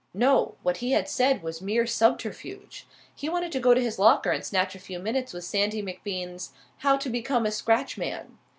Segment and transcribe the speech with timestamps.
[0.15, 0.55] No!
[0.63, 2.87] What he had said was mere subterfuge.
[3.15, 6.53] He wanted to go to his locker and snatch a few minutes with Sandy MacBean's
[6.77, 8.39] "How to Become a Scratch Man".